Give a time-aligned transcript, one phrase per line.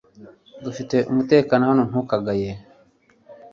[0.63, 2.49] Dufite umutekano hano ntukagaye